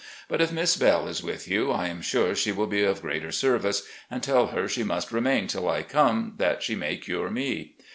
[0.27, 3.31] But if Miss Belle is with you, I am sure she will be of greater
[3.31, 7.75] service, and tell her she must remain till I come, that she may cirre me.